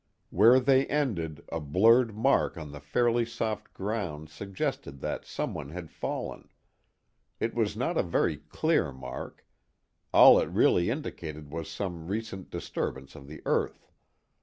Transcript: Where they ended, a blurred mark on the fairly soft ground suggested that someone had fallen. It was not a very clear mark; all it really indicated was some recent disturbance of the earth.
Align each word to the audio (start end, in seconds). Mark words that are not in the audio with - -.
Where 0.31 0.59
they 0.59 0.87
ended, 0.87 1.43
a 1.51 1.59
blurred 1.59 2.15
mark 2.17 2.57
on 2.57 2.71
the 2.71 2.79
fairly 2.79 3.23
soft 3.23 3.71
ground 3.75 4.29
suggested 4.31 4.99
that 5.01 5.27
someone 5.27 5.69
had 5.69 5.91
fallen. 5.91 6.49
It 7.39 7.53
was 7.53 7.77
not 7.77 7.99
a 7.99 8.01
very 8.01 8.37
clear 8.37 8.91
mark; 8.91 9.45
all 10.11 10.39
it 10.39 10.49
really 10.49 10.89
indicated 10.89 11.51
was 11.51 11.69
some 11.69 12.07
recent 12.07 12.49
disturbance 12.49 13.13
of 13.13 13.27
the 13.27 13.43
earth. 13.45 13.91